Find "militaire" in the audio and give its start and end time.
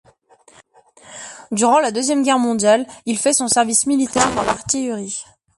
3.85-4.33